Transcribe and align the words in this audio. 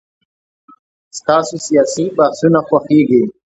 ستاسو 1.19 1.55
سياسي 1.67 2.05
بحثونه 2.17 2.59
خوښيږي. 2.67 3.23